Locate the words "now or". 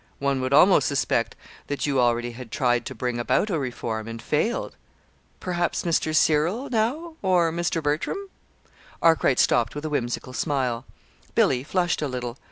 6.71-7.51